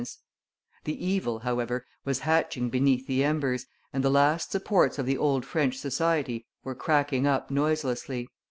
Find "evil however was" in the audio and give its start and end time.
1.05-2.21